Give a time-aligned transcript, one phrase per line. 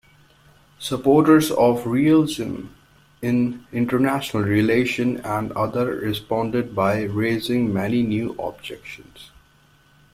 [0.79, 2.69] Supporters of realism
[3.21, 9.29] in international relations and others responded by raising many new objections.